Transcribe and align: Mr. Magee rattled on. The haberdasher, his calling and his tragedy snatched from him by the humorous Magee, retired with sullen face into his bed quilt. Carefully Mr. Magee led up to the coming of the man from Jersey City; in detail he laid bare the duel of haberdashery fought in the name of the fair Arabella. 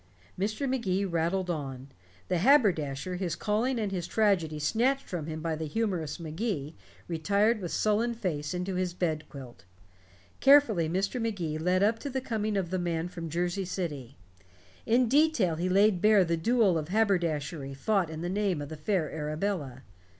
Mr. 0.35 0.67
Magee 0.67 1.05
rattled 1.05 1.51
on. 1.51 1.87
The 2.27 2.39
haberdasher, 2.39 3.17
his 3.17 3.35
calling 3.35 3.77
and 3.77 3.91
his 3.91 4.07
tragedy 4.07 4.57
snatched 4.57 5.07
from 5.07 5.27
him 5.27 5.41
by 5.41 5.55
the 5.55 5.67
humorous 5.67 6.19
Magee, 6.19 6.73
retired 7.07 7.59
with 7.61 7.71
sullen 7.71 8.15
face 8.15 8.55
into 8.55 8.73
his 8.73 8.95
bed 8.95 9.29
quilt. 9.29 9.63
Carefully 10.39 10.89
Mr. 10.89 11.21
Magee 11.21 11.59
led 11.59 11.83
up 11.83 11.99
to 11.99 12.09
the 12.09 12.19
coming 12.19 12.57
of 12.57 12.71
the 12.71 12.79
man 12.79 13.09
from 13.09 13.29
Jersey 13.29 13.63
City; 13.63 14.17
in 14.87 15.07
detail 15.07 15.57
he 15.57 15.69
laid 15.69 16.01
bare 16.01 16.25
the 16.25 16.35
duel 16.35 16.79
of 16.79 16.87
haberdashery 16.87 17.75
fought 17.75 18.09
in 18.09 18.21
the 18.21 18.27
name 18.27 18.59
of 18.59 18.69
the 18.69 18.77
fair 18.77 19.11
Arabella. 19.11 19.83